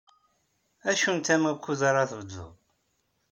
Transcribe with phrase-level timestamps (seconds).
[0.89, 2.49] Acu n tama ukud ara tbeddeḍ?